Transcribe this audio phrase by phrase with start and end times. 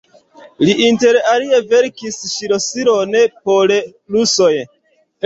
[0.67, 3.13] Li inter alie verkis ŝlosilon
[3.45, 3.75] por
[4.17, 4.51] rusoj.